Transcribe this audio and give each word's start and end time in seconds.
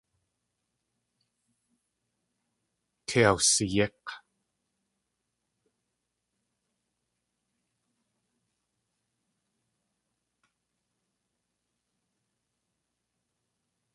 Kei 3.07 3.25
awsiyík̲. 3.31 4.07